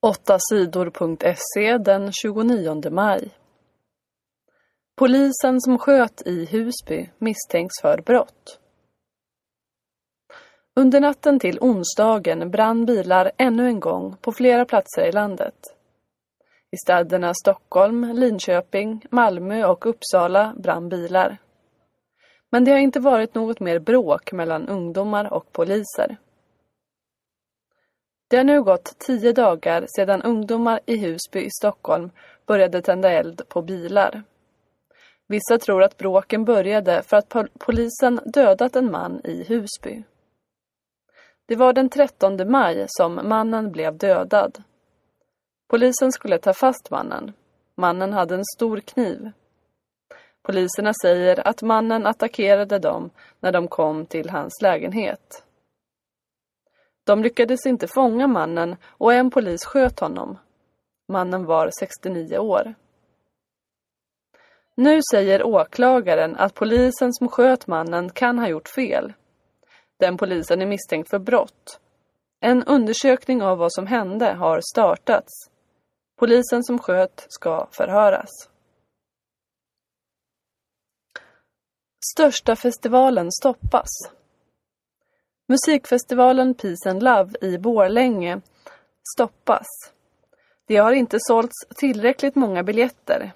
[0.00, 3.30] 8 sidor.se den 29 maj.
[4.96, 8.60] Polisen som sköt i Husby misstänks för brott.
[10.76, 15.54] Under natten till onsdagen brann bilar ännu en gång på flera platser i landet.
[16.70, 21.38] I städerna Stockholm, Linköping, Malmö och Uppsala brann bilar.
[22.50, 26.16] Men det har inte varit något mer bråk mellan ungdomar och poliser.
[28.28, 32.10] Det har nu gått tio dagar sedan ungdomar i Husby i Stockholm
[32.46, 34.22] började tända eld på bilar.
[35.26, 40.02] Vissa tror att bråken började för att polisen dödat en man i Husby.
[41.46, 44.62] Det var den 13 maj som mannen blev dödad.
[45.68, 47.32] Polisen skulle ta fast mannen.
[47.74, 49.30] Mannen hade en stor kniv.
[50.42, 53.10] Poliserna säger att mannen attackerade dem
[53.40, 55.44] när de kom till hans lägenhet.
[57.08, 60.38] De lyckades inte fånga mannen och en polis sköt honom.
[61.08, 62.74] Mannen var 69 år.
[64.74, 69.12] Nu säger åklagaren att polisen som sköt mannen kan ha gjort fel.
[69.98, 71.80] Den polisen är misstänkt för brott.
[72.40, 75.32] En undersökning av vad som hände har startats.
[76.18, 78.30] Polisen som sköt ska förhöras.
[82.14, 83.88] Största festivalen stoppas.
[85.50, 88.40] Musikfestivalen Peace and Love i Borlänge
[89.14, 89.66] stoppas.
[90.66, 93.32] Det har inte sålts tillräckligt många biljetter.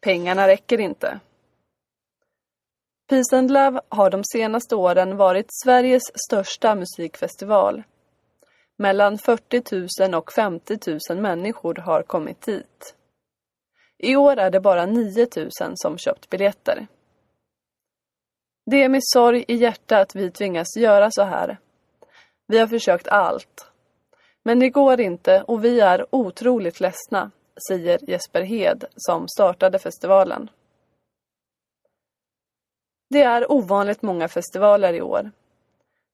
[0.00, 1.20] Pengarna räcker inte.
[3.08, 7.82] Peace and Love har de senaste åren varit Sveriges största musikfestival.
[8.78, 9.62] Mellan 40
[10.00, 10.78] 000 och 50
[11.10, 12.94] 000 människor har kommit dit.
[13.98, 16.86] I år är det bara 9 000 som köpt biljetter.
[18.66, 21.58] Det är med sorg i hjärtat vi tvingas göra så här.
[22.46, 23.66] Vi har försökt allt.
[24.42, 27.30] Men det går inte och vi är otroligt ledsna,
[27.68, 30.50] säger Jesper Hed som startade festivalen.
[33.10, 35.30] Det är ovanligt många festivaler i år.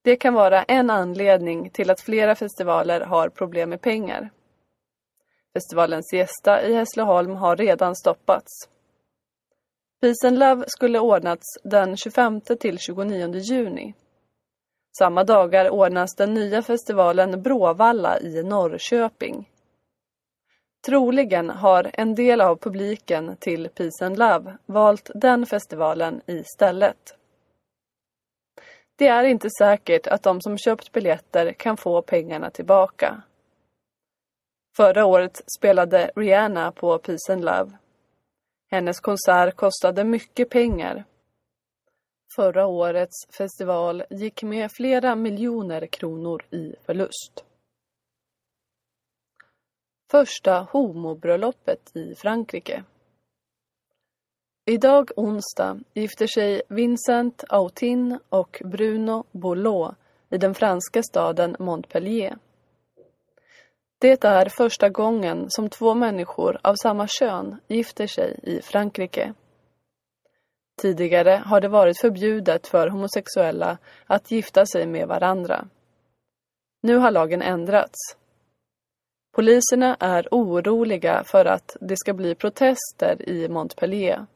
[0.03, 4.31] Det kan vara en anledning till att flera festivaler har problem med pengar.
[5.53, 8.69] Festivalens gästa i Hässleholm har redan stoppats.
[10.01, 13.95] Peace and Love skulle ordnats den 25 till 29 juni.
[14.99, 19.51] Samma dagar ordnas den nya festivalen Bråvalla i Norrköping.
[20.87, 27.15] Troligen har en del av publiken till Peace and Love valt den festivalen istället.
[28.97, 33.23] Det är inte säkert att de som köpt biljetter kan få pengarna tillbaka.
[34.77, 37.71] Förra året spelade Rihanna på Peace and Love.
[38.71, 41.04] Hennes konsert kostade mycket pengar.
[42.37, 47.44] Förra årets festival gick med flera miljoner kronor i förlust.
[50.10, 52.84] Första homobröllopet i Frankrike.
[54.65, 59.94] Idag onsdag gifter sig Vincent Autin och Bruno Boulot
[60.31, 62.38] i den franska staden Montpellier.
[63.99, 69.34] Det är första gången som två människor av samma kön gifter sig i Frankrike.
[70.83, 75.69] Tidigare har det varit förbjudet för homosexuella att gifta sig med varandra.
[76.83, 78.17] Nu har lagen ändrats.
[79.33, 84.27] Poliserna är oroliga för att det ska bli protester i Montpellier.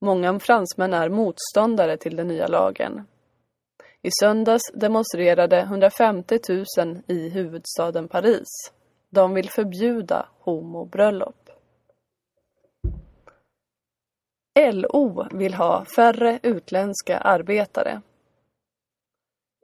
[0.00, 3.06] Många fransmän är motståndare till den nya lagen.
[4.02, 6.38] I söndags demonstrerade 150
[6.78, 8.48] 000 i huvudstaden Paris.
[9.10, 11.50] De vill förbjuda homobröllop.
[14.72, 18.00] LO vill ha färre utländska arbetare.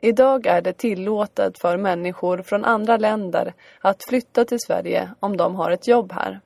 [0.03, 5.55] Idag är det tillåtet för människor från andra länder att flytta till Sverige om de
[5.55, 6.41] har ett jobb här.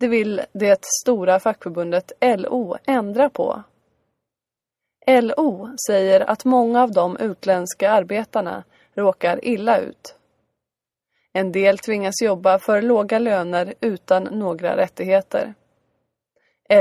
[0.00, 3.62] Det vill det stora fackförbundet LO ändra på.
[5.10, 10.16] LO säger att många av de utländska arbetarna råkar illa ut.
[11.32, 15.54] En del tvingas jobba för låga löner utan några rättigheter.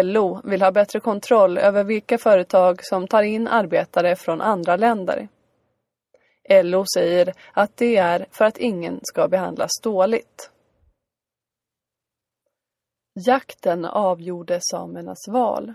[0.04, 5.28] LO vill ha bättre kontroll över vilka företag som tar in arbetare från andra länder.
[6.50, 10.52] LO säger att det är för att ingen ska behandlas dåligt.
[13.28, 15.74] Jakten avgjorde samernas val.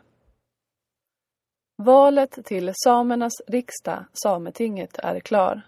[1.82, 5.62] Valet till samernas riksdag, Sametinget, är klar.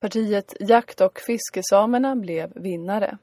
[0.00, 3.18] Partiet Jakt och fiskesamerna blev vinnare.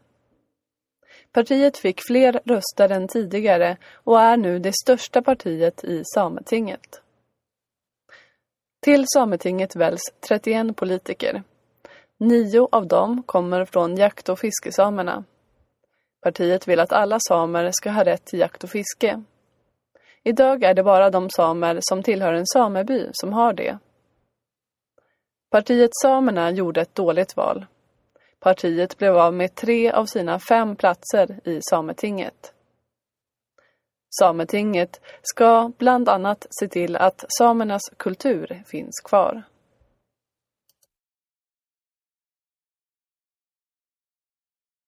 [1.31, 7.01] Partiet fick fler röster än tidigare och är nu det största partiet i Sametinget.
[8.80, 11.44] Till Sametinget väljs 31 politiker.
[12.18, 15.24] Nio av dem kommer från jakt och fiskesamerna.
[16.22, 19.24] Partiet vill att alla samer ska ha rätt till jakt och fiske.
[20.24, 23.77] Idag är det bara de samer som tillhör en sameby som har det.
[25.51, 27.66] Partiet Samerna gjorde ett dåligt val.
[28.39, 32.54] Partiet blev av med tre av sina fem platser i Sametinget.
[34.19, 39.44] Sametinget ska bland annat se till att samernas kultur finns kvar.